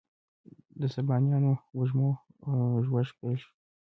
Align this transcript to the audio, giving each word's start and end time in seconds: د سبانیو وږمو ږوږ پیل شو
د 0.79 0.81
سبانیو 0.95 1.53
وږمو 1.77 2.09
ږوږ 2.85 3.07
پیل 3.19 3.35
شو 3.43 3.49